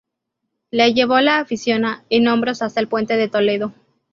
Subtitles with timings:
[0.71, 3.71] Le llevó la afición en hombros hasta el Puente de Toledo.